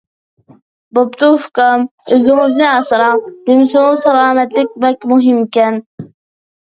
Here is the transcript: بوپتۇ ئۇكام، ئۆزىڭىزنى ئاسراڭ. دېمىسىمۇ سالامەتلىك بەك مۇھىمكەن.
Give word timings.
بوپتۇ 0.97 1.27
ئۇكام، 1.33 1.83
ئۆزىڭىزنى 2.15 2.67
ئاسراڭ. 2.69 3.21
دېمىسىمۇ 3.51 3.93
سالامەتلىك 4.07 4.73
بەك 4.87 5.07
مۇھىمكەن. 5.13 5.79